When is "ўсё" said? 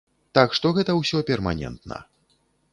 1.01-1.21